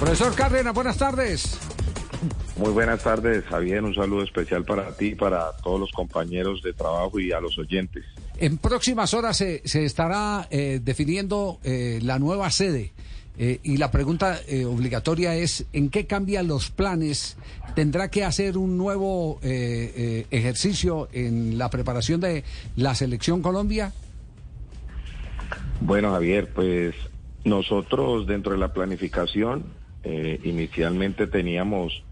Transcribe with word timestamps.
Profesor 0.00 0.34
Cárdenas, 0.34 0.72
buenas 0.72 0.96
tardes. 0.96 1.58
Muy 2.56 2.70
buenas 2.70 3.04
tardes, 3.04 3.44
Javier. 3.44 3.84
Un 3.84 3.94
saludo 3.94 4.22
especial 4.22 4.64
para 4.64 4.96
ti, 4.96 5.14
para 5.14 5.52
todos 5.62 5.78
los 5.78 5.92
compañeros 5.92 6.62
de 6.62 6.72
trabajo 6.72 7.20
y 7.20 7.32
a 7.32 7.40
los 7.40 7.58
oyentes. 7.58 8.06
En 8.38 8.56
próximas 8.56 9.12
horas 9.12 9.36
se, 9.36 9.60
estará 9.62 10.48
eh, 10.50 10.80
definiendo 10.82 11.60
eh, 11.64 11.98
la 12.02 12.18
nueva 12.18 12.50
sede. 12.50 12.92
Eh, 13.38 13.60
y 13.62 13.76
la 13.76 13.90
pregunta 13.90 14.40
obligatoria 14.66 15.34
es, 15.34 15.66
¿en 15.74 15.90
qué 15.90 16.06
cambian 16.06 16.48
los 16.48 16.70
planes? 16.70 17.36
¿Tendrá 17.74 18.10
que 18.10 18.24
hacer 18.24 18.56
un 18.56 18.78
nuevo 18.78 19.38
ejercicio 19.42 21.08
en 21.12 21.58
la 21.58 21.68
preparación 21.68 22.20
de 22.20 22.42
la 22.74 22.94
selección 22.94 23.42
Colombia? 23.42 23.92
Bueno, 25.82 26.12
Javier, 26.12 26.50
pues 26.54 26.94
nosotros 27.44 28.26
dentro 28.26 28.52
de 28.52 28.58
la 28.58 28.72
planificación 28.72 29.79
inicialmente 30.04 31.26
teníamos 31.26 32.02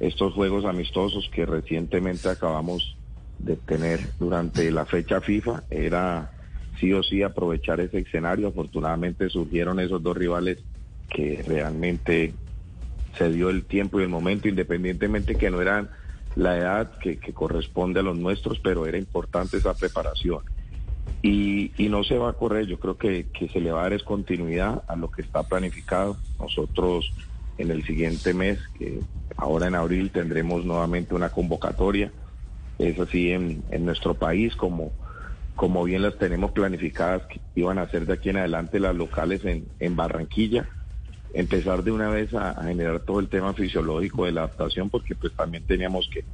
estos 0.00 0.32
juegos 0.34 0.64
amistosos 0.64 1.30
que 1.32 1.46
recientemente 1.46 2.28
acabamos 2.28 2.96
de 3.38 3.56
tener 3.56 4.00
durante 4.18 4.70
la 4.70 4.84
fecha 4.84 5.20
FIFA. 5.20 5.64
Era 5.70 6.32
sí 6.80 6.92
o 6.92 7.02
sí 7.02 7.22
aprovechar 7.22 7.80
ese 7.80 8.00
escenario. 8.00 8.48
Afortunadamente 8.48 9.28
surgieron 9.28 9.80
esos 9.80 10.02
dos 10.02 10.16
rivales 10.16 10.58
que 11.08 11.44
realmente 11.46 12.34
se 13.16 13.30
dio 13.30 13.50
el 13.50 13.64
tiempo 13.64 14.00
y 14.00 14.04
el 14.04 14.08
momento, 14.08 14.48
independientemente 14.48 15.36
que 15.36 15.50
no 15.50 15.60
eran 15.60 15.90
la 16.34 16.56
edad 16.56 16.98
que, 16.98 17.18
corresponde 17.32 18.00
a 18.00 18.02
los 18.02 18.16
nuestros, 18.16 18.58
pero 18.58 18.86
era 18.86 18.98
importante 18.98 19.58
esa 19.58 19.74
preparación. 19.74 20.40
Y, 21.22 21.70
no 21.78 22.02
se 22.04 22.16
va 22.16 22.30
a 22.30 22.32
correr, 22.32 22.66
yo 22.66 22.80
creo 22.80 22.96
que, 22.96 23.26
que 23.32 23.48
se 23.48 23.60
le 23.60 23.70
va 23.70 23.80
a 23.80 23.82
dar 23.84 23.92
es 23.92 24.02
continuidad 24.02 24.82
a 24.88 24.96
lo 24.96 25.10
que 25.10 25.22
está 25.22 25.42
planificado. 25.42 26.16
Nosotros 26.40 27.12
en 27.62 27.70
el 27.70 27.84
siguiente 27.84 28.34
mes, 28.34 28.58
que 28.76 28.98
ahora 29.36 29.68
en 29.68 29.76
abril 29.76 30.10
tendremos 30.10 30.64
nuevamente 30.64 31.14
una 31.14 31.28
convocatoria. 31.28 32.10
Es 32.78 32.98
así 32.98 33.30
en, 33.30 33.62
nuestro 33.80 34.14
país, 34.14 34.56
como, 34.56 34.92
como 35.54 35.84
bien 35.84 36.02
las 36.02 36.18
tenemos 36.18 36.50
planificadas, 36.50 37.22
que 37.26 37.40
iban 37.54 37.78
a 37.78 37.88
ser 37.88 38.06
de 38.06 38.14
aquí 38.14 38.30
en 38.30 38.38
adelante 38.38 38.80
las 38.80 38.96
locales 38.96 39.44
en, 39.44 39.66
en 39.78 39.94
Barranquilla. 39.94 40.68
Empezar 41.34 41.84
de 41.84 41.92
una 41.92 42.08
vez 42.08 42.34
a, 42.34 42.62
generar 42.64 43.00
todo 43.00 43.20
el 43.20 43.28
tema 43.28 43.52
fisiológico 43.54 44.26
de 44.26 44.32
la 44.32 44.42
adaptación, 44.42 44.90
porque 44.90 45.14
pues 45.14 45.32
también 45.34 45.64
teníamos 45.64 46.10
que, 46.12 46.24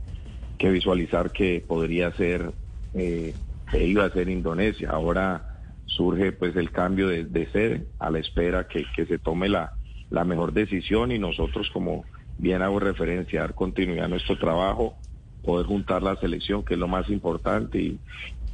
que 0.56 0.70
visualizar 0.70 1.30
que 1.30 1.62
podría 1.66 2.10
ser, 2.12 2.52
eh, 2.94 3.34
que 3.70 3.86
iba 3.86 4.06
a 4.06 4.10
ser 4.10 4.30
Indonesia. 4.30 4.88
Ahora 4.90 5.60
surge 5.84 6.32
pues 6.32 6.56
el 6.56 6.70
cambio 6.70 7.08
de, 7.08 7.24
de 7.24 7.46
sede 7.50 7.86
a 7.98 8.10
la 8.10 8.18
espera 8.18 8.66
que, 8.66 8.84
que 8.96 9.04
se 9.04 9.18
tome 9.18 9.50
la, 9.50 9.74
la 10.10 10.24
mejor 10.24 10.52
decisión 10.52 11.12
y 11.12 11.18
nosotros, 11.18 11.68
como 11.72 12.04
bien 12.36 12.62
hago 12.62 12.78
referencia, 12.78 13.40
dar 13.40 13.54
continuidad 13.54 14.06
a 14.06 14.08
nuestro 14.08 14.38
trabajo, 14.38 14.96
poder 15.42 15.66
juntar 15.66 16.02
la 16.02 16.16
selección, 16.16 16.62
que 16.62 16.74
es 16.74 16.80
lo 16.80 16.88
más 16.88 17.08
importante, 17.08 17.78
y, 17.78 18.00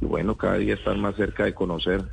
bueno, 0.01 0.35
cada 0.35 0.57
día 0.57 0.75
estar 0.75 0.97
más 0.97 1.15
cerca 1.15 1.45
de 1.45 1.53
conocer 1.53 2.03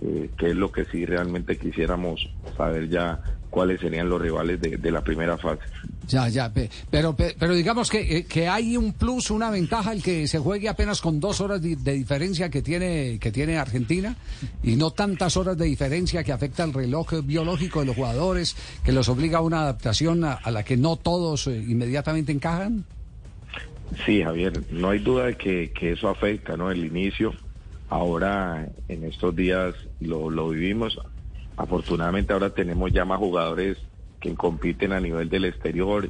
qué 0.00 0.50
es 0.50 0.56
lo 0.56 0.72
que 0.72 0.84
sí 0.86 1.04
realmente 1.04 1.58
quisiéramos 1.58 2.28
saber 2.56 2.88
ya 2.88 3.20
cuáles 3.50 3.80
serían 3.80 4.08
los 4.08 4.22
rivales 4.22 4.60
de, 4.60 4.90
la 4.90 5.02
primera 5.02 5.36
fase. 5.36 5.60
Ya, 6.06 6.28
ya, 6.28 6.52
pero, 6.90 7.14
pero 7.14 7.54
digamos 7.54 7.90
que, 7.90 8.18
eh, 8.18 8.24
que, 8.24 8.48
hay 8.48 8.76
un 8.76 8.92
plus, 8.92 9.30
una 9.30 9.50
ventaja 9.50 9.92
el 9.92 10.02
que 10.02 10.26
se 10.26 10.38
juegue 10.38 10.68
apenas 10.68 11.00
con 11.00 11.20
dos 11.20 11.40
horas 11.40 11.60
de, 11.60 11.76
diferencia 11.76 12.48
que 12.48 12.62
tiene, 12.62 13.18
que 13.18 13.30
tiene 13.30 13.58
Argentina 13.58 14.16
y 14.62 14.76
no 14.76 14.92
tantas 14.92 15.36
horas 15.36 15.58
de 15.58 15.66
diferencia 15.66 16.24
que 16.24 16.32
afecta 16.32 16.64
al 16.64 16.72
reloj 16.72 17.22
biológico 17.24 17.80
de 17.80 17.86
los 17.86 17.96
jugadores, 17.96 18.56
que 18.84 18.92
los 18.92 19.08
obliga 19.08 19.38
a 19.38 19.42
una 19.42 19.62
adaptación 19.62 20.24
a, 20.24 20.50
la 20.50 20.62
que 20.62 20.76
no 20.76 20.96
todos 20.96 21.46
eh, 21.46 21.56
inmediatamente 21.56 22.32
encajan. 22.32 22.84
Sí, 24.06 24.22
Javier, 24.22 24.62
no 24.70 24.90
hay 24.90 25.00
duda 25.00 25.26
de 25.26 25.36
que, 25.36 25.72
que 25.72 25.92
eso 25.92 26.08
afecta, 26.08 26.56
¿no? 26.56 26.70
El 26.70 26.84
inicio, 26.84 27.34
ahora 27.90 28.68
en 28.88 29.04
estos 29.04 29.36
días 29.36 29.74
lo, 30.00 30.30
lo 30.30 30.48
vivimos, 30.48 30.98
Afortunadamente 31.60 32.32
ahora 32.32 32.48
tenemos 32.48 32.90
ya 32.90 33.04
más 33.04 33.18
jugadores 33.18 33.76
que 34.18 34.34
compiten 34.34 34.92
a 34.92 35.00
nivel 35.00 35.28
del 35.28 35.44
exterior 35.44 36.08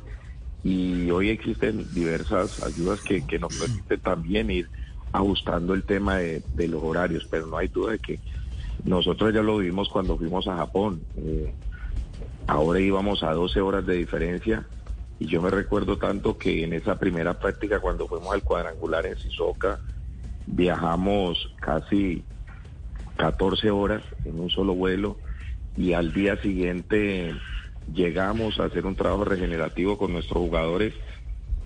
y 0.62 1.10
hoy 1.10 1.30
existen 1.30 1.92
diversas 1.92 2.62
ayudas 2.62 3.00
que, 3.00 3.20
nos 3.41 3.58
permiten 3.58 3.98
también 3.98 4.48
ir 4.52 4.68
ajustando 5.10 5.74
el 5.74 5.82
tema 5.82 6.18
de, 6.18 6.68
los 6.68 6.80
horarios, 6.84 7.26
pero 7.28 7.48
no 7.48 7.56
hay 7.56 7.66
duda 7.66 7.92
de 7.92 7.98
que 7.98 8.20
nosotros 8.84 9.34
ya 9.34 9.42
lo 9.42 9.58
vimos 9.58 9.88
cuando 9.88 10.16
fuimos 10.16 10.47
a 10.47 10.56
Japón. 10.56 11.00
Eh, 11.16 11.52
ahora 12.47 12.78
íbamos 12.78 13.24
a 13.24 13.32
12 13.32 13.60
horas 13.60 13.84
de 13.84 13.97
diferencia 13.97 14.64
y 15.18 15.26
yo 15.26 15.42
me 15.42 15.50
recuerdo 15.50 15.98
tanto 15.98 16.38
que 16.38 16.62
en 16.62 16.74
esa 16.74 16.97
primera 16.97 17.41
práctica 17.41 17.80
cuando 17.80 18.06
fuimos 18.06 18.32
al 18.32 18.44
cuadrangular 18.44 19.04
en 19.04 19.18
Sisoka 19.18 19.80
viajamos 20.53 21.55
casi 21.61 22.25
14 23.16 23.71
horas 23.71 24.03
en 24.25 24.41
un 24.41 24.50
solo 24.50 24.75
vuelo 24.75 25.19
y 25.77 25.93
al 25.93 26.12
día 26.12 26.37
siguiente 26.38 27.34
llegamos 27.93 28.59
a 28.59 28.65
hacer 28.65 28.87
un 28.87 28.97
trabajo 28.97 29.25
regenerativo 29.25 29.99
con 29.99 30.12
nuestros 30.12 30.39
jugadores 30.39 30.94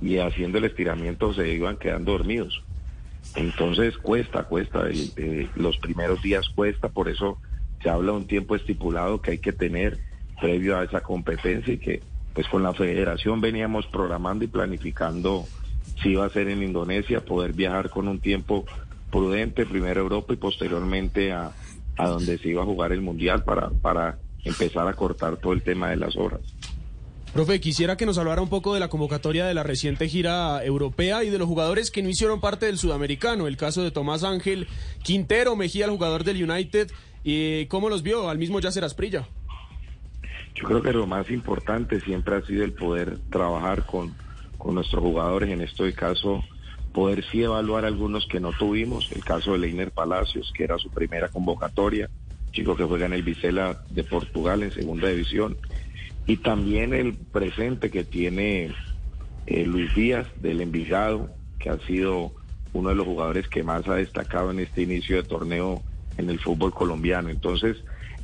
y 0.00 0.19
haciendo 0.19 0.59
el 0.59 0.65
estiramiento 0.65 1.33
se 1.33 1.53
iban 1.53 1.77
quedando 1.77 2.12
dormidos. 2.12 2.62
Entonces 3.34 3.97
cuesta, 3.99 4.44
cuesta, 4.44 4.89
eh, 4.91 5.49
los 5.56 5.78
primeros 5.78 6.23
días 6.23 6.49
cuesta, 6.55 6.89
por 6.89 7.09
eso 7.09 7.39
se 7.83 7.91
habla 7.91 8.12
de 8.12 8.19
un 8.19 8.27
tiempo 8.27 8.55
estipulado 8.55 9.21
que 9.21 9.33
hay 9.33 9.39
que 9.39 9.53
tener 9.53 9.99
previo 10.41 10.77
a 10.77 10.84
esa 10.84 11.00
competencia 11.00 11.73
y 11.73 11.78
que 11.78 12.03
pues 12.33 12.49
con 12.49 12.62
la 12.62 12.75
federación 12.75 13.41
veníamos 13.41 13.87
programando 13.87 14.44
y 14.44 14.49
planificando 14.49 15.47
si 16.03 16.11
iba 16.11 16.25
a 16.27 16.31
ser 16.31 16.49
en 16.49 16.62
Indonesia, 16.62 17.25
poder 17.25 17.53
viajar 17.53 17.91
con 17.91 18.09
un 18.09 18.21
tiempo 18.21 18.65
prudente, 19.11 19.67
primero 19.67 20.00
a 20.00 20.03
Europa 20.03 20.33
y 20.33 20.37
posteriormente 20.37 21.33
a, 21.33 21.53
a 21.97 22.09
donde 22.09 22.39
se 22.39 22.49
iba 22.49 22.62
a 22.62 22.67
jugar 22.67 22.93
el 22.93 23.00
Mundial 23.00 23.45
para, 23.45 23.71
para 23.71 24.19
empezar 24.44 24.89
a 24.89 24.94
cortar 24.94 25.37
todo 25.37 25.53
el 25.53 25.62
tema 25.62 25.91
de 25.91 25.97
las 25.97 26.17
horas. 26.17 26.41
Profe, 27.33 27.61
quisiera 27.61 27.97
que 27.97 28.06
nos 28.06 28.17
hablara 28.17 28.43
un 28.43 28.49
poco 28.49 28.75
de 28.75 28.81
la 28.81 28.89
convocatoria 28.89 29.44
de 29.44 29.55
la 29.55 29.65
reciente 29.65 30.09
gira 30.09 30.65
europea 30.65 31.25
y 31.25 31.31
de 31.31 31.39
los 31.39 31.49
jugadores 31.49 31.91
que 31.91 32.00
no 32.00 32.09
hicieron 32.09 32.41
parte 32.41 32.67
del 32.67 32.78
sudamericano. 32.78 33.49
El 33.49 33.56
caso 33.56 33.83
de 33.83 33.91
Tomás 33.91 34.23
Ángel, 34.23 34.69
Quintero, 35.03 35.56
Mejía, 35.56 35.87
el 35.87 35.91
jugador 35.91 36.23
del 36.23 36.49
United. 36.49 36.93
y 37.25 37.67
¿Cómo 37.67 37.89
los 37.89 38.05
vio 38.05 38.28
al 38.28 38.39
mismo 38.39 38.61
Yacer 38.61 38.84
Asprilla? 38.84 39.27
Yo 40.55 40.65
creo 40.69 40.81
que 40.81 40.93
lo 40.93 41.09
más 41.09 41.28
importante 41.28 42.00
siempre 42.03 42.37
ha 42.37 42.43
sido 42.43 42.62
el 42.65 42.73
poder 42.73 43.19
trabajar 43.31 43.84
con, 43.84 44.15
con 44.64 44.75
nuestros 44.76 45.02
jugadores. 45.02 45.50
En 45.50 45.60
este 45.60 45.92
caso, 45.92 46.42
poder 46.92 47.22
sí 47.30 47.42
evaluar 47.42 47.84
algunos 47.84 48.26
que 48.26 48.41
no 48.41 48.52
tuvimos, 48.52 49.12
el 49.12 49.22
caso 49.22 49.52
de 49.52 49.58
Leiner 49.58 49.91
Palacios, 49.91 50.50
que 50.56 50.64
era 50.64 50.78
su 50.78 50.91
primera 50.91 51.28
convocatoria, 51.28 52.08
chico 52.50 52.75
que 52.75 52.84
juega 52.84 53.06
en 53.06 53.12
el 53.12 53.22
Vicela 53.22 53.82
de 53.91 54.04
Portugal 54.04 54.62
en 54.62 54.72
segunda 54.72 55.08
división, 55.08 55.58
y 56.26 56.38
también 56.38 56.94
el 56.94 57.12
presente 57.14 57.91
que 57.91 58.04
tiene 58.04 58.72
eh, 59.47 59.66
Luis 59.66 59.94
Díaz 59.94 60.26
del 60.41 60.62
Envigado, 60.62 61.28
que 61.58 61.69
ha 61.69 61.78
sido 61.81 62.32
uno 62.72 62.88
de 62.88 62.94
los 62.94 63.06
jugadores 63.06 63.48
que 63.48 63.62
más 63.62 63.86
ha 63.86 63.96
destacado 63.96 64.50
en 64.50 64.60
este 64.60 64.82
inicio 64.82 65.16
de 65.16 65.28
torneo 65.28 65.82
en 66.16 66.31
el 66.31 66.41
fútbol 66.41 66.72
colombiano. 66.72 67.28
Entonces, 67.28 67.76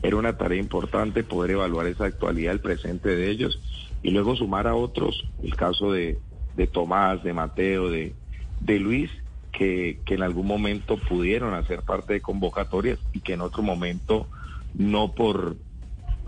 era 0.03 0.17
una 0.17 0.39
tarea 0.39 0.59
importante 0.59 1.23
poder 1.23 1.53
evaluar 1.53 1.87
esa 1.87 2.07
actualidad, 2.07 2.55
el 2.55 2.61
presente 2.61 3.15
de 3.15 3.31
ellos, 3.31 3.61
y 4.03 4.11
luego 4.13 4.35
sumar 4.37 4.67
a 4.67 4.75
otros, 4.75 5.29
el 5.43 5.55
caso 5.55 5.93
de, 5.93 6.19
de 6.57 6.67
Tomás, 6.67 7.23
de 7.23 7.33
Mateo, 7.33 7.91
de, 7.91 8.15
de 8.61 8.79
Luis 8.79 9.11
que, 9.53 9.99
en 10.07 10.23
algún 10.23 10.47
momento 10.47 10.97
pudieron 10.97 11.55
hacer 11.55 11.83
parte 11.83 12.15
de 12.15 12.21
convocatorias 12.21 12.99
y 13.13 13.21
que 13.21 13.35
en 13.35 13.41
otro 13.41 13.63
momento 13.63 14.27
no 14.75 15.13
por 15.13 15.57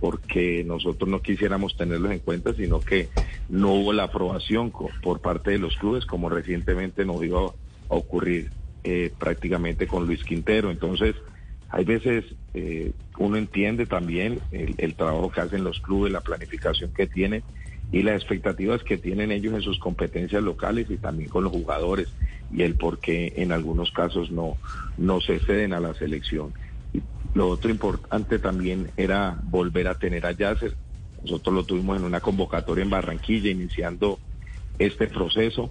porque 0.00 0.64
nosotros 0.64 1.08
no 1.08 1.22
quisiéramos 1.22 1.76
tenerlos 1.76 2.10
en 2.10 2.18
cuenta, 2.18 2.52
sino 2.54 2.80
que 2.80 3.08
no 3.48 3.72
hubo 3.72 3.92
la 3.92 4.04
aprobación 4.04 4.72
por 5.00 5.20
parte 5.20 5.52
de 5.52 5.58
los 5.58 5.76
clubes, 5.76 6.06
como 6.06 6.28
recientemente 6.28 7.04
nos 7.04 7.22
iba 7.22 7.38
a 7.38 7.52
ocurrir 7.88 8.50
eh, 8.82 9.12
prácticamente 9.16 9.86
con 9.86 10.06
Luis 10.06 10.24
Quintero. 10.24 10.72
Entonces, 10.72 11.14
hay 11.68 11.84
veces 11.84 12.24
eh, 12.52 12.90
uno 13.16 13.36
entiende 13.36 13.86
también 13.86 14.40
el, 14.50 14.94
trabajo 14.94 15.30
que 15.30 15.40
hacen 15.40 15.62
los 15.62 15.78
clubes, 15.80 16.12
la 16.12 16.20
planificación 16.20 16.92
que 16.92 17.06
tienen 17.06 17.44
y 17.92 18.02
las 18.02 18.16
expectativas 18.16 18.82
que 18.82 18.96
tienen 18.96 19.30
ellos 19.30 19.54
en 19.54 19.60
sus 19.60 19.78
competencias 19.78 20.42
locales 20.42 20.90
y 20.90 20.96
también 20.96 21.28
con 21.28 21.44
los 21.44 21.52
jugadores 21.52 22.08
y 22.50 22.62
el 22.62 22.74
por 22.74 22.98
qué 22.98 23.34
en 23.36 23.52
algunos 23.52 23.92
casos 23.92 24.30
no, 24.30 24.56
no 24.96 25.20
se 25.20 25.38
ceden 25.38 25.74
a 25.74 25.80
la 25.80 25.94
selección. 25.94 26.54
Y 26.94 27.02
lo 27.34 27.48
otro 27.48 27.70
importante 27.70 28.38
también 28.38 28.90
era 28.96 29.38
volver 29.44 29.88
a 29.88 29.98
tener 29.98 30.24
a 30.24 30.32
Yasser. 30.32 30.74
Nosotros 31.22 31.54
lo 31.54 31.64
tuvimos 31.64 31.98
en 31.98 32.04
una 32.04 32.20
convocatoria 32.20 32.82
en 32.82 32.90
Barranquilla 32.90 33.50
iniciando 33.50 34.18
este 34.78 35.06
proceso 35.06 35.70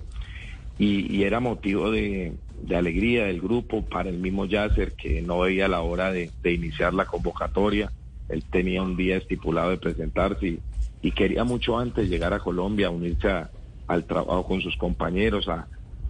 y, 0.77 1.23
era 1.23 1.39
motivo 1.39 1.91
de, 1.91 2.33
alegría 2.75 3.25
del 3.25 3.41
grupo 3.41 3.83
para 3.83 4.09
el 4.09 4.18
mismo 4.18 4.45
Yasser 4.45 4.94
que 4.94 5.21
no 5.21 5.39
veía 5.39 5.68
la 5.68 5.81
hora 5.81 6.12
de, 6.12 6.31
de 6.41 6.53
iniciar 6.53 6.94
la 6.94 7.06
convocatoria. 7.06 7.91
Él 8.29 8.44
tenía 8.50 8.81
un 8.81 8.95
día 8.95 9.18
estipulado 9.18 9.71
de 9.71 9.77
presentarse 9.77 10.47
y 10.47 10.59
y 11.01 11.12
quería 11.12 11.44
mucho 11.44 11.77
antes 11.77 12.09
llegar 12.09 12.33
a 12.33 12.39
Colombia, 12.39 12.89
unirse 12.89 13.30
al 13.88 14.06
trabajo 14.06 14.45
con 14.45 14.62
sus 14.62 14.77
compañeros, 14.77 15.48
a, 15.48 15.68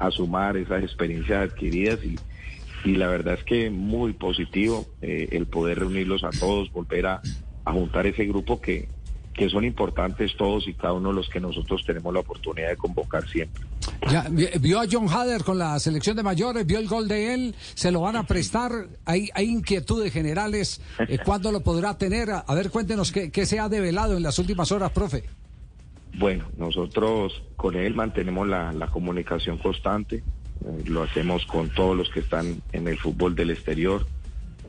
sumar 0.09 0.57
esas 0.57 0.83
experiencias 0.83 1.51
adquiridas 1.51 1.99
y, 2.03 2.95
la 2.95 3.07
verdad 3.07 3.35
es 3.35 3.43
que 3.43 3.69
muy 3.69 4.13
positivo 4.13 4.87
eh, 5.03 5.27
el 5.31 5.45
poder 5.45 5.77
reunirlos 5.77 6.23
a 6.23 6.31
todos, 6.31 6.71
volver 6.71 7.05
a, 7.05 7.21
a 7.63 7.71
juntar 7.71 8.07
ese 8.07 8.25
grupo 8.25 8.59
que, 8.59 8.89
que 9.33 9.49
son 9.49 9.63
importantes 9.63 10.35
todos 10.35 10.67
y 10.67 10.73
cada 10.73 10.93
uno 10.93 11.09
de 11.09 11.15
los 11.15 11.29
que 11.29 11.39
nosotros 11.39 11.83
tenemos 11.85 12.13
la 12.13 12.21
oportunidad 12.21 12.69
de 12.69 12.77
convocar 12.77 13.27
siempre. 13.27 13.63
Ya, 14.09 14.27
vio 14.29 14.79
a 14.79 14.85
John 14.91 15.07
Hader 15.09 15.43
con 15.43 15.57
la 15.57 15.79
selección 15.79 16.17
de 16.17 16.23
mayores, 16.23 16.65
vio 16.65 16.79
el 16.79 16.87
gol 16.87 17.07
de 17.07 17.33
él, 17.33 17.55
se 17.73 17.91
lo 17.91 18.01
van 18.01 18.15
a 18.15 18.23
prestar, 18.23 18.71
hay, 19.05 19.29
hay 19.33 19.49
inquietudes 19.49 20.11
generales, 20.11 20.81
eh, 20.99 21.17
¿cuándo 21.23 21.51
lo 21.51 21.61
podrá 21.61 21.97
tener? 21.97 22.29
A 22.31 22.53
ver, 22.53 22.69
cuéntenos 22.69 23.11
qué, 23.11 23.31
qué 23.31 23.45
se 23.45 23.59
ha 23.59 23.69
develado 23.69 24.17
en 24.17 24.23
las 24.23 24.37
últimas 24.39 24.71
horas, 24.71 24.91
profe. 24.91 25.23
Bueno, 26.17 26.45
nosotros 26.57 27.41
con 27.55 27.75
él 27.75 27.93
mantenemos 27.95 28.47
la, 28.47 28.73
la 28.73 28.87
comunicación 28.87 29.57
constante, 29.57 30.17
eh, 30.17 30.83
lo 30.85 31.03
hacemos 31.03 31.45
con 31.45 31.69
todos 31.69 31.95
los 31.95 32.09
que 32.09 32.19
están 32.19 32.61
en 32.73 32.87
el 32.87 32.97
fútbol 32.97 33.35
del 33.35 33.51
exterior, 33.51 34.05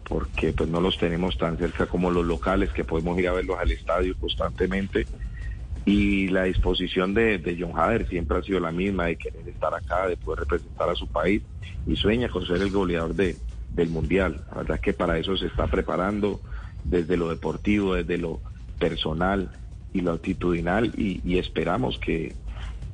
porque 0.08 0.53
pues 0.53 0.69
no 0.69 0.81
los 0.81 0.99
tenemos 0.99 1.37
tan 1.38 1.56
cerca 1.58 1.87
como 1.87 2.11
los 2.11 2.25
locales 2.25 2.70
que 2.70 2.85
podemos 2.85 3.19
ir 3.19 3.29
a 3.29 3.32
verlos 3.32 3.58
al 3.58 3.70
estadio 3.70 4.15
constantemente 4.19 5.06
y 5.84 6.29
la 6.29 6.44
disposición 6.44 7.14
de, 7.14 7.38
de 7.38 7.56
John 7.58 7.73
Hader 7.79 8.08
siempre 8.08 8.38
ha 8.38 8.43
sido 8.43 8.61
la 8.61 8.73
misma 8.73 9.06
de 9.06 9.17
querer 9.17 9.49
estar 9.49 9.75
acá, 9.75 10.06
de 10.06 10.17
poder 10.17 10.40
representar 10.40 10.88
a 10.88 10.94
su 10.94 11.08
país 11.08 11.43
y 11.87 11.96
sueña 11.96 12.29
con 12.29 12.46
ser 12.46 12.62
el 12.62 12.70
goleador 12.70 13.14
de, 13.14 13.37
del 13.75 13.88
mundial. 13.88 14.44
La 14.50 14.58
verdad 14.58 14.76
es 14.76 14.82
que 14.82 14.93
para 14.93 15.19
eso 15.19 15.37
se 15.37 15.46
está 15.46 15.67
preparando 15.67 16.40
desde 16.84 17.17
lo 17.17 17.29
deportivo, 17.31 17.94
desde 17.94 18.19
lo 18.19 18.40
personal 18.79 19.50
y 19.93 20.00
lo 20.00 20.12
actitudinal 20.12 20.93
y, 20.96 21.38
esperamos 21.38 21.99
que 21.99 22.34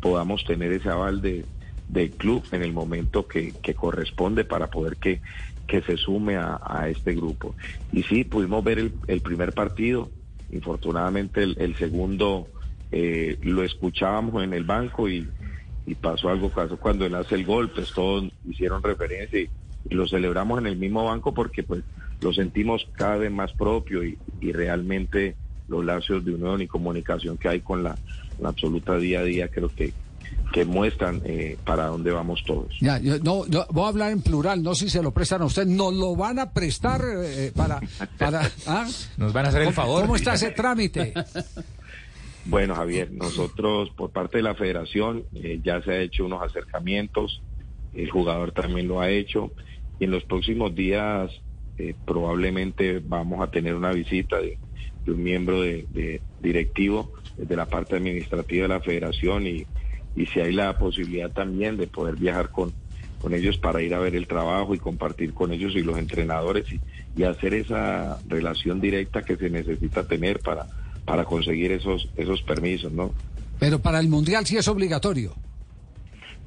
podamos 0.00 0.44
tener 0.44 0.73
ese 0.73 0.88
aval 0.88 1.20
de, 1.20 1.44
del 1.88 2.11
club 2.11 2.44
en 2.52 2.62
el 2.62 2.73
momento 2.73 3.26
que, 3.26 3.52
que 3.62 3.75
corresponde 3.75 4.44
para 4.44 4.69
poder 4.69 4.96
que 4.96 5.20
que 5.69 5.82
se 5.82 5.96
sume 5.99 6.37
a, 6.37 6.88
este 6.88 7.14
grupo. 7.14 7.55
Y 7.93 8.02
sí, 8.02 8.25
pudimos 8.25 8.64
ver 8.64 8.90
el, 9.06 9.20
primer 9.20 9.52
partido, 9.52 10.11
infortunadamente 10.50 11.43
el, 11.43 11.76
segundo 11.76 12.49
eh, 12.90 13.38
lo 13.43 13.62
escuchábamos 13.62 14.43
en 14.43 14.55
el 14.55 14.64
banco 14.64 15.08
y, 15.08 15.29
pasó 16.02 16.29
algo 16.29 16.50
caso 16.50 16.76
cuando 16.76 17.06
él 17.06 17.14
hace 17.14 17.35
el 17.35 17.46
gol, 17.46 17.70
pues 17.70 17.93
todos 17.93 18.31
hicieron 18.46 18.82
referencia 18.82 19.40
y, 19.40 19.49
lo 19.90 20.06
celebramos 20.06 20.58
en 20.58 20.67
el 20.67 20.76
mismo 20.76 21.05
banco 21.05 21.32
porque 21.32 21.62
pues 21.62 21.82
lo 22.20 22.32
sentimos 22.35 22.87
cada 22.93 23.17
vez 23.17 23.31
más 23.31 23.52
propio 23.52 24.05
y, 24.05 24.19
realmente 24.52 25.35
los 25.69 25.85
lazos 25.85 26.25
de 26.25 26.35
unión 26.35 26.61
y 26.62 26.67
comunicación 26.67 27.37
que 27.37 27.49
hay 27.49 27.61
con 27.61 27.82
la, 27.82 27.96
la 28.40 28.50
absoluta 28.50 28.96
día 28.96 29.20
a 29.20 29.25
día 29.25 29.49
creo 29.49 29.69
que 29.69 29.93
que 30.52 30.64
muestran 30.64 31.20
eh, 31.25 31.58
para 31.64 31.87
dónde 31.87 32.11
vamos 32.11 32.43
todos. 32.46 32.75
Ya, 32.81 32.99
no, 32.99 33.44
voy 33.70 33.85
a 33.85 33.88
hablar 33.88 34.12
en 34.12 34.23
plural, 34.23 34.62
no 34.62 34.75
si 34.75 34.88
se 34.88 35.02
lo 35.02 35.12
prestan 35.12 35.43
a 35.43 35.44
usted, 35.44 35.67
nos 35.67 35.93
lo 35.93 36.17
van 36.17 36.38
a 36.38 36.52
prestar 36.52 37.02
eh, 37.23 37.52
para... 37.55 37.81
para 38.17 38.50
¿ah? 38.67 38.87
Nos 39.17 39.32
van 39.32 39.46
a 39.46 39.49
hacer 39.50 39.62
el 39.62 39.75
favor. 39.75 40.02
¿Cómo 40.02 40.17
está 40.17 40.35
ese 40.35 40.50
trámite? 40.50 41.12
Bueno, 42.44 42.75
Javier, 42.75 43.12
nosotros 43.12 43.90
por 43.90 44.11
parte 44.11 44.38
de 44.38 44.43
la 44.43 44.55
federación 44.55 45.25
eh, 45.35 45.61
ya 45.62 45.82
se 45.82 45.93
ha 45.93 46.00
hecho 46.00 46.25
unos 46.25 46.43
acercamientos, 46.43 47.43
el 47.94 48.11
jugador 48.11 48.52
también 48.52 48.88
lo 48.88 49.00
ha 49.00 49.11
hecho, 49.11 49.52
y 49.99 50.05
en 50.05 50.11
los 50.11 50.25
próximos 50.25 50.75
días 50.75 51.31
probablemente 52.05 52.99
vamos 52.99 53.40
a 53.40 53.52
tener 53.52 53.73
una 53.76 53.93
visita 53.93 54.40
de, 54.40 54.58
un 55.06 55.23
miembro 55.23 55.62
de, 55.62 56.20
directivo 56.40 57.12
de 57.37 57.55
la 57.55 57.67
parte 57.67 57.94
administrativa 57.94 58.62
de 58.62 58.69
la 58.69 58.81
federación 58.81 59.46
y 59.46 59.64
y 60.19 60.26
si 60.26 60.40
hay 60.40 60.52
la 60.52 60.76
posibilidad 60.76 61.31
también 61.31 61.76
de 61.76 61.87
poder 61.87 62.17
viajar 62.17 62.50
con, 62.50 62.73
con 63.20 63.35
ellos 63.35 63.56
para 63.56 63.81
ir 63.82 63.94
a 63.94 64.00
ver 64.00 64.17
el 64.17 64.26
trabajo 64.26 64.75
y 64.75 64.79
compartir 64.79 65.32
con 65.32 65.52
ellos 65.52 65.76
y 65.76 65.82
los 65.82 65.96
entrenadores 65.96 66.67
y, 66.73 66.81
hacer 67.25 67.52
esa 67.55 68.20
relación 68.29 68.81
directa 68.81 69.23
que 69.23 69.37
se 69.37 69.50
necesita 69.50 70.06
tener 70.06 70.38
para, 70.38 70.67
para 71.09 71.25
conseguir 71.25 71.73
esos, 71.73 72.09
esos 72.17 72.43
permisos, 72.43 72.93
¿no? 72.93 73.13
Pero 73.59 73.81
para 73.81 73.99
el 73.99 74.09
Mundial 74.09 74.47
sí 74.47 74.57
es 74.57 74.69
obligatorio. 74.69 75.35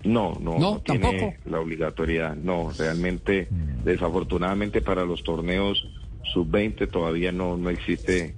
No, 0.04 0.38
no, 0.40 0.58
no, 0.58 0.80
tiene 0.80 1.38
la 1.46 1.60
obligatoriedad. 1.60 2.36
No, 2.36 2.72
realmente, 2.78 3.48
desafortunadamente 3.84 4.82
para 4.82 5.04
los 5.04 5.24
torneos 5.24 5.86
sub-20 6.34 6.90
todavía 6.90 7.32
no, 7.32 7.58
no 7.58 7.70
existe 7.70 8.36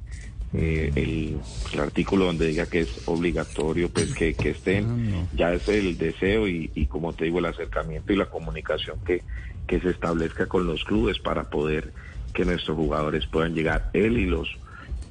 eh, 0.54 0.92
el, 0.96 1.80
artículo 1.80 2.26
donde 2.26 2.48
diga 2.48 2.66
que 2.66 2.82
es 2.82 3.08
obligatorio 3.08 3.90
pues 3.90 4.14
que, 4.14 4.36
estén, 4.44 5.14
ah, 5.16 5.28
ya 5.36 5.54
es 5.54 5.68
el 5.68 5.98
deseo 5.98 6.48
y, 6.48 6.88
como 6.90 7.14
te 7.14 7.26
digo 7.26 7.40
el 7.40 7.46
acercamiento 7.46 8.14
y 8.14 8.16
la 8.16 8.26
comunicación 8.26 9.00
que, 9.06 9.22
que 9.68 9.80
se 9.80 9.90
establezca 9.90 10.48
con 10.48 10.68
los 10.68 10.84
clubes 10.84 11.20
para 11.20 11.50
poder 11.50 11.92
que 12.34 12.46
nuestros 12.46 12.78
jugadores 12.78 13.26
puedan 13.28 13.54
llegar, 13.54 13.90
él 13.94 14.18
y 14.18 14.26
los 14.26 14.50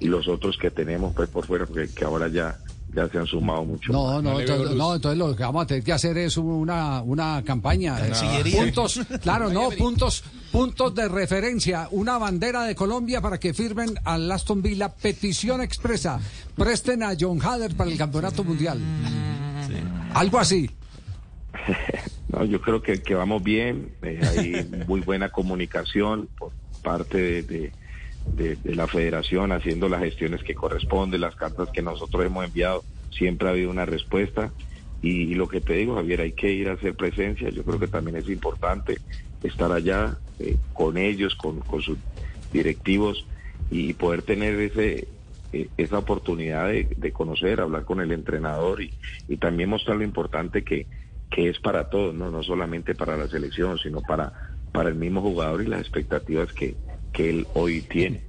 y 0.03 0.07
los 0.07 0.27
otros 0.27 0.59
que 0.59 0.71
tenemos 0.71 1.15
pues 1.15 1.29
por 1.29 1.47
fuera, 1.47 1.65
porque 1.65 1.89
que 1.89 2.05
ahora 2.05 2.29
ya 2.29 2.59
ya 2.95 3.09
se 3.09 3.19
han 3.19 3.27
sumado 3.27 3.65
mucho. 3.65 3.93
No, 3.93 4.21
no, 4.21 4.39
entonces, 4.39 4.77
no, 4.77 4.95
entonces 4.95 5.19
lo 5.19 5.35
que 5.35 5.43
vamos 5.43 5.63
a 5.63 5.67
tener 5.67 5.83
que 5.83 5.93
hacer 5.93 6.19
es 6.19 6.37
una, 6.37 7.01
una 7.03 7.43
campaña. 7.45 7.97
puntos, 8.53 9.01
claro, 9.23 9.49
no, 9.49 9.71
puntos, 9.71 10.23
puntos 10.51 10.95
de 10.95 11.09
referencia, 11.09 11.89
una 11.93 12.19
bandera 12.19 12.65
de 12.65 12.75
Colombia 12.75 13.21
para 13.21 13.39
que 13.39 13.55
firmen 13.55 13.95
al 14.05 14.31
Aston 14.31 14.61
Villa 14.61 14.91
petición 14.91 15.63
expresa. 15.63 16.21
Presten 16.55 17.03
a 17.03 17.15
John 17.19 17.41
Hader 17.41 17.75
para 17.75 17.91
el 17.91 17.97
campeonato 17.97 18.45
mundial. 18.45 18.79
Algo 20.15 20.39
así. 20.39 20.71
No, 22.33 22.47
yo 22.47 22.63
creo 22.63 22.81
que, 22.81 23.03
que 23.03 23.15
vamos 23.15 23.43
bien, 23.43 23.93
eh, 24.01 24.19
hay 24.27 24.85
muy 24.87 25.03
buena 25.03 25.29
comunicación 25.29 26.31
por 26.39 26.51
parte 26.83 27.19
de 27.19 27.43
de, 27.43 27.73
la 28.65 28.87
federación 28.87 29.53
haciendo 29.53 29.89
las 29.89 30.01
gestiones 30.01 30.43
que 30.43 30.55
corresponden, 30.55 31.21
las 31.21 31.37
cartas 31.37 31.69
que 31.71 31.83
nosotros 31.83 32.25
hemos 32.25 32.45
enviado, 32.45 32.85
siempre 33.11 33.49
ha 33.49 33.53
habido 33.53 33.71
una 33.71 33.87
respuesta. 33.87 34.53
Y, 35.03 35.35
lo 35.35 35.49
que 35.49 35.61
te 35.61 35.75
digo, 35.75 35.97
Javier, 35.97 36.21
hay 36.21 36.33
que 36.33 36.53
ir 36.53 36.69
a 36.69 36.75
hacer 36.75 36.95
presencia. 36.95 37.51
Yo 37.51 37.65
creo 37.65 37.79
que 37.79 37.89
también 37.89 38.17
es 38.17 38.29
importante 38.29 38.99
estar 39.43 39.73
allá 39.73 40.17
eh, 40.39 40.57
con 40.73 40.97
ellos, 40.97 41.35
con, 41.35 41.63
sus 41.83 41.99
directivos 42.53 43.27
y 43.71 43.95
poder 43.95 44.23
tener 44.23 44.59
ese 44.61 45.09
eh, 45.53 45.69
esa 45.77 45.99
oportunidad 45.99 46.69
de, 46.69 47.13
conocer, 47.13 47.61
hablar 47.61 47.85
con 47.85 48.01
el 48.01 48.13
entrenador 48.13 48.81
y, 48.81 48.93
y 49.29 49.37
también 49.37 49.69
mostrar 49.69 49.97
lo 49.97 50.05
importante 50.05 50.63
que, 50.63 50.87
que 51.33 51.49
es 51.49 51.59
para 51.59 51.89
todos, 51.89 52.15
¿no? 52.15 52.31
no 52.31 52.43
solamente 52.43 52.95
para 52.95 53.17
la 53.17 53.27
selección, 53.27 53.79
sino 53.79 54.03
para, 54.03 54.33
para 54.71 54.91
el 54.91 54.95
mismo 54.95 55.23
jugador 55.23 55.63
y 55.63 55.67
las 55.67 55.81
expectativas 55.81 56.53
que, 56.53 56.77
que 57.13 57.31
él 57.31 57.47
hoy 57.55 57.83
tiene. 57.83 58.23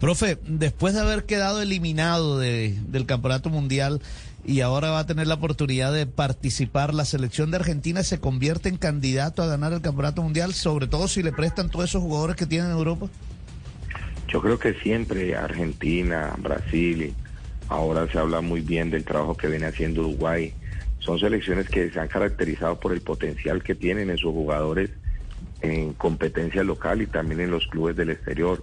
Profe, 0.00 0.38
después 0.46 0.94
de 0.94 1.00
haber 1.00 1.24
quedado 1.24 1.62
eliminado 1.62 2.38
de, 2.38 2.74
del 2.88 3.06
Campeonato 3.06 3.48
Mundial 3.48 4.02
y 4.44 4.60
ahora 4.60 4.90
va 4.90 5.00
a 5.00 5.06
tener 5.06 5.26
la 5.26 5.34
oportunidad 5.34 5.92
de 5.92 6.06
participar, 6.06 6.94
la 6.94 7.04
selección 7.04 7.50
de 7.50 7.56
Argentina 7.56 8.02
se 8.02 8.20
convierte 8.20 8.68
en 8.68 8.76
candidato 8.76 9.42
a 9.42 9.46
ganar 9.46 9.72
el 9.72 9.80
Campeonato 9.80 10.22
Mundial, 10.22 10.52
sobre 10.52 10.86
todo 10.86 11.08
si 11.08 11.22
le 11.22 11.32
prestan 11.32 11.70
todos 11.70 11.86
esos 11.86 12.02
jugadores 12.02 12.36
que 12.36 12.46
tienen 12.46 12.70
en 12.70 12.76
Europa. 12.76 13.08
Yo 14.28 14.42
creo 14.42 14.58
que 14.58 14.74
siempre 14.74 15.34
Argentina, 15.34 16.34
Brasil, 16.38 17.14
ahora 17.68 18.06
se 18.10 18.18
habla 18.18 18.40
muy 18.40 18.60
bien 18.60 18.90
del 18.90 19.04
trabajo 19.04 19.36
que 19.36 19.48
viene 19.48 19.66
haciendo 19.66 20.02
Uruguay. 20.02 20.52
Son 20.98 21.18
selecciones 21.18 21.68
que 21.68 21.90
se 21.90 21.98
han 21.98 22.08
caracterizado 22.08 22.78
por 22.78 22.92
el 22.92 23.00
potencial 23.00 23.62
que 23.62 23.74
tienen 23.74 24.10
en 24.10 24.18
sus 24.18 24.32
jugadores 24.32 24.90
en 25.62 25.92
competencia 25.94 26.62
local 26.64 27.02
y 27.02 27.06
también 27.06 27.40
en 27.40 27.50
los 27.50 27.66
clubes 27.66 27.96
del 27.96 28.10
exterior. 28.10 28.62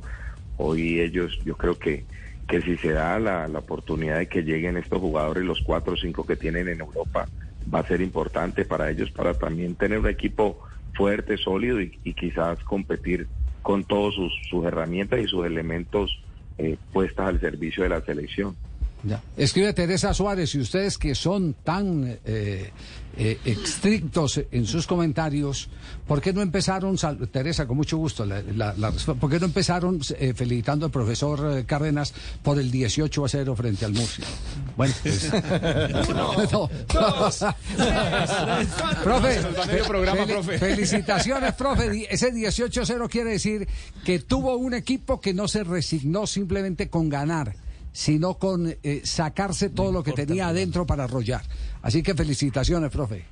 Hoy 0.58 1.00
ellos, 1.00 1.40
yo 1.46 1.56
creo 1.58 1.78
que, 1.78 2.06
que 2.48 2.62
si 2.62 2.78
se 2.78 2.92
da 2.92 3.20
la, 3.20 3.48
oportunidad 3.58 4.18
de 4.18 4.28
que 4.28 4.44
lleguen 4.44 4.78
estos 4.78 5.00
jugadores, 5.00 5.44
los 5.44 5.62
cuatro 5.62 5.94
o 5.94 5.98
cinco 5.98 6.26
que 6.26 6.36
tienen 6.36 6.68
en 6.68 6.82
Europa, 6.82 7.28
va 7.74 7.80
a 7.80 7.88
ser 7.88 8.02
importante 8.02 8.66
para 8.66 8.90
ellos, 8.90 9.12
para 9.12 9.34
también 9.34 9.76
tener 9.76 10.00
un 10.00 10.08
equipo 10.08 10.60
fuerte, 10.94 11.38
sólido 11.38 11.82
y, 11.82 11.90
quizás 12.14 12.60
competir 12.64 13.28
con 13.62 13.84
todas 13.84 14.14
sus, 14.14 14.34
sus 14.50 14.66
herramientas 14.66 15.22
y 15.22 15.28
sus 15.28 15.46
elementos 15.46 16.22
eh, 16.58 16.78
puestas 16.92 17.30
al 17.30 17.40
servicio 17.40 17.84
de 17.84 17.90
la 17.90 18.02
selección. 18.02 18.56
Ya. 19.04 19.22
Escribe 19.36 19.74
Teresa 19.74 20.14
Suárez, 20.14 20.56
y 20.56 20.60
ustedes 20.60 20.98
que 20.98 21.14
son 21.14 21.56
tan 21.64 22.20
eh, 22.26 22.72
eh, 23.18 23.38
estrictos 23.44 24.42
en 24.50 24.66
sus 24.66 24.88
comentarios, 24.88 25.70
¿por 26.08 26.22
qué 26.22 26.32
no 26.32 26.42
empezaron, 26.42 26.96
Teresa, 27.32 27.68
con 27.68 27.78
mucho 27.78 27.98
gusto, 27.98 28.26
la, 28.26 28.42
¿por 29.20 29.30
qué 29.30 29.40
no 29.40 29.46
empezaron 29.46 30.00
eh, 30.18 30.34
felicitando 30.34 30.86
al 30.86 30.92
profesor 30.92 31.66
Cárdenas 31.66 32.14
por 32.42 32.60
el 32.60 32.72
18 32.72 33.26
a 33.26 33.30
0 33.30 33.56
frente 33.56 33.86
al 33.86 33.94
Murcia? 33.94 34.26
Bueno, 34.78 34.94
pues, 35.04 35.30
profe, 39.04 40.58
felicitaciones, 40.58 41.54
profe. 41.54 42.08
Ese 42.10 42.32
18 42.32 42.82
a 42.82 42.86
0 42.86 43.08
quiere 43.12 43.32
decir 43.32 43.68
que 44.06 44.20
tuvo 44.20 44.56
un 44.56 44.74
equipo 44.74 45.20
que 45.20 45.34
no 45.34 45.50
se 45.50 45.64
resignó 45.64 46.26
simplemente 46.26 46.90
con 46.90 47.10
ganar 47.10 47.63
sino 47.94 48.34
con 48.34 48.76
eh, 48.84 49.02
sacarse 49.06 49.70
todo 49.70 49.92
lo 49.92 50.04
que 50.04 50.12
tenía 50.12 50.50
adentro 50.50 50.86
para 50.86 51.06
arrollar. 51.06 51.44
Así 51.82 52.04
que 52.04 52.16
felicitaciones, 52.16 52.92
profe. 52.92 53.24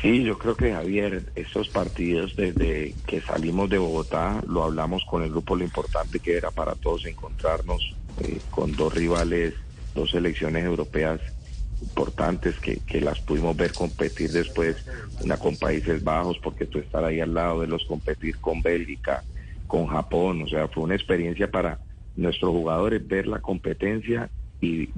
Sí, 0.00 0.24
yo 0.24 0.36
creo 0.36 0.56
que 0.56 0.72
Javier, 0.72 1.30
estos 1.36 1.68
partidos 1.68 2.34
desde 2.34 2.94
que 3.06 3.20
salimos 3.20 3.70
de 3.70 3.78
Bogotá, 3.78 4.42
lo 4.48 4.64
hablamos 4.64 5.04
con 5.04 5.22
el 5.22 5.30
grupo, 5.30 5.54
lo 5.54 5.64
importante 5.64 6.18
que 6.18 6.36
era 6.36 6.50
para 6.50 6.74
todos 6.74 7.06
encontrarnos 7.06 7.94
eh, 8.20 8.40
con 8.50 8.72
dos 8.72 8.92
rivales, 8.92 9.54
dos 9.94 10.10
selecciones 10.10 10.64
europeas 10.64 11.20
importantes 11.80 12.58
que, 12.58 12.78
que 12.78 13.00
las 13.00 13.20
pudimos 13.20 13.56
ver 13.56 13.72
competir 13.72 14.30
después, 14.32 14.76
una 15.20 15.36
con 15.36 15.56
Países 15.56 16.02
Bajos, 16.02 16.38
porque 16.42 16.66
tú 16.66 16.78
estar 16.78 17.04
ahí 17.04 17.20
al 17.20 17.34
lado 17.34 17.60
de 17.60 17.68
los 17.68 17.84
competir 17.84 18.38
con 18.38 18.62
Bélgica, 18.62 19.22
con 19.66 19.86
Japón, 19.86 20.42
o 20.42 20.48
sea, 20.48 20.68
fue 20.68 20.84
una 20.84 20.94
experiencia 20.94 21.50
para 21.50 21.78
nuestros 22.16 22.50
jugadores 22.50 23.06
ver 23.06 23.26
la 23.26 23.40
competencia 23.40 24.30
y 24.60 24.88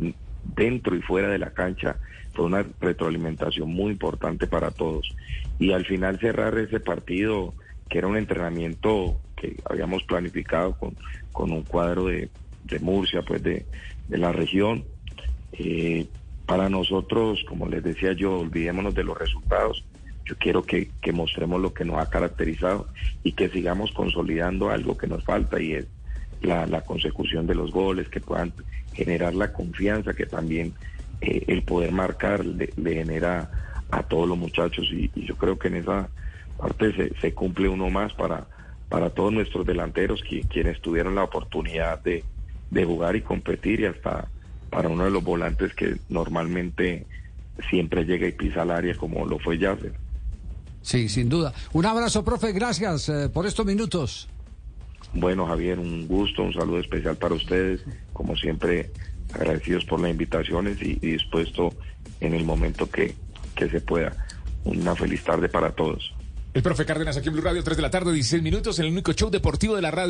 dentro 0.56 0.94
y 0.94 1.02
fuera 1.02 1.28
de 1.28 1.38
la 1.38 1.50
cancha 1.50 1.96
fue 2.32 2.44
una 2.46 2.66
retroalimentación 2.80 3.72
muy 3.72 3.92
importante 3.92 4.46
para 4.46 4.70
todos. 4.70 5.14
Y 5.58 5.72
al 5.72 5.86
final 5.86 6.18
cerrar 6.18 6.58
ese 6.58 6.80
partido, 6.80 7.54
que 7.88 7.98
era 7.98 8.08
un 8.08 8.16
entrenamiento 8.16 9.20
que 9.36 9.56
habíamos 9.64 10.02
planificado 10.04 10.76
con, 10.76 10.96
con 11.32 11.52
un 11.52 11.62
cuadro 11.62 12.06
de, 12.06 12.28
de 12.64 12.78
Murcia, 12.80 13.22
pues 13.22 13.42
de, 13.42 13.64
de 14.08 14.18
la 14.18 14.32
región, 14.32 14.84
eh, 15.52 16.06
para 16.46 16.68
nosotros, 16.68 17.44
como 17.48 17.68
les 17.68 17.82
decía 17.82 18.12
yo, 18.12 18.40
olvidémonos 18.40 18.94
de 18.94 19.04
los 19.04 19.16
resultados. 19.16 19.84
Yo 20.26 20.36
quiero 20.36 20.62
que, 20.62 20.90
que 21.00 21.12
mostremos 21.12 21.60
lo 21.60 21.72
que 21.72 21.84
nos 21.84 21.98
ha 21.98 22.10
caracterizado 22.10 22.88
y 23.22 23.32
que 23.32 23.48
sigamos 23.48 23.92
consolidando 23.92 24.70
algo 24.70 24.96
que 24.96 25.06
nos 25.06 25.22
falta 25.24 25.60
y 25.60 25.74
es 25.74 25.86
la, 26.44 26.80
consecución 26.82 27.46
de 27.46 27.54
los 27.54 27.70
goles, 27.70 28.08
que 28.08 28.20
puedan 28.20 28.52
generar 28.92 29.34
la 29.34 29.52
confianza 29.52 30.14
que 30.14 30.26
también 30.26 30.72
eh, 31.20 31.44
el 31.48 31.62
poder 31.62 31.92
marcar 31.92 32.44
le, 32.44 32.68
genera 32.76 33.50
a 33.90 34.02
todos 34.02 34.28
los 34.28 34.38
muchachos 34.38 34.86
y, 34.92 35.10
y 35.14 35.26
yo 35.26 35.36
creo 35.36 35.58
que 35.58 35.68
en 35.68 35.76
esa 35.76 36.08
parte 36.58 36.94
se, 36.94 37.14
se, 37.20 37.34
cumple 37.34 37.68
uno 37.68 37.90
más 37.90 38.12
para, 38.14 38.46
para 38.88 39.10
todos 39.10 39.32
nuestros 39.32 39.66
delanteros 39.66 40.22
que, 40.28 40.42
quienes 40.42 40.80
tuvieron 40.80 41.14
la 41.14 41.24
oportunidad 41.24 42.00
de, 42.02 42.24
de 42.70 42.84
jugar 42.84 43.16
y 43.16 43.22
competir 43.22 43.80
y 43.80 43.86
hasta 43.86 44.28
para 44.70 44.88
uno 44.88 45.04
de 45.04 45.10
los 45.10 45.22
volantes 45.22 45.74
que 45.74 45.96
normalmente 46.08 47.06
siempre 47.70 48.04
llega 48.04 48.26
y 48.26 48.32
pisa 48.32 48.62
al 48.62 48.70
área 48.70 48.96
como 48.96 49.24
lo 49.26 49.38
fue 49.38 49.58
Yasser. 49.58 49.92
Sí, 50.82 51.08
sin 51.08 51.28
duda. 51.28 51.54
Un 51.72 51.86
abrazo, 51.86 52.24
profe, 52.24 52.52
gracias 52.52 53.08
eh, 53.08 53.30
por 53.32 53.46
estos 53.46 53.64
minutos. 53.64 54.28
Bueno, 55.14 55.46
Javier, 55.46 55.78
un 55.78 56.06
gusto, 56.06 56.42
un 56.42 56.52
saludo 56.52 56.80
especial 56.80 57.16
para 57.16 57.34
ustedes. 57.34 57.84
Como 58.12 58.36
siempre, 58.36 58.90
agradecidos 59.32 59.84
por 59.84 60.00
las 60.00 60.10
invitaciones 60.10 60.80
y, 60.82 60.98
y 61.00 61.12
dispuesto 61.12 61.72
en 62.20 62.34
el 62.34 62.44
momento 62.44 62.90
que, 62.90 63.14
que 63.54 63.68
se 63.68 63.80
pueda. 63.80 64.12
Una 64.64 64.94
feliz 64.94 65.22
tarde 65.22 65.48
para 65.48 65.70
todos. 65.72 66.14
El 66.54 66.62
profe 66.62 66.84
Cárdenas 66.84 67.16
aquí 67.16 67.28
en 67.28 67.34
Blue 67.34 67.42
Radio, 67.42 67.64
3 67.64 67.76
de 67.76 67.82
la 67.82 67.90
tarde, 67.90 68.12
16 68.12 68.40
minutos, 68.40 68.78
en 68.78 68.84
el 68.86 68.92
único 68.92 69.12
show 69.12 69.28
deportivo 69.28 69.74
de 69.74 69.82
la 69.82 69.90
radio. 69.90 70.02